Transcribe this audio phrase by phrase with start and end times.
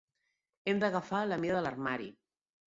[0.71, 2.13] Hem d'agafar la mida de l'armari.